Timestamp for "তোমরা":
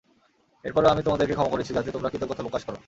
1.91-2.09